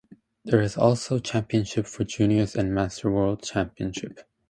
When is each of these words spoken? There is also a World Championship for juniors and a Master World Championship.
There 0.43 0.59
is 0.61 0.77
also 0.77 1.13
a 1.13 1.15
World 1.17 1.25
Championship 1.25 1.85
for 1.85 2.03
juniors 2.05 2.55
and 2.55 2.69
a 2.69 2.71
Master 2.71 3.11
World 3.11 3.43
Championship. 3.43 4.21